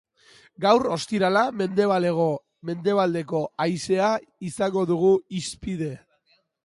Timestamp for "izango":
4.51-4.85